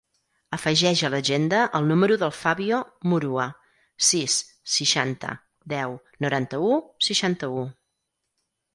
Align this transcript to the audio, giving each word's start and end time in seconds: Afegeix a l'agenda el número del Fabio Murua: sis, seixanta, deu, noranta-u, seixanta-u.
Afegeix 0.55 1.01
a 1.09 1.11
l'agenda 1.13 1.59
el 1.79 1.85
número 1.91 2.17
del 2.23 2.33
Fabio 2.37 2.79
Murua: 3.13 3.47
sis, 4.09 4.41
seixanta, 4.79 5.37
deu, 5.77 5.97
noranta-u, 6.27 6.77
seixanta-u. 7.11 7.73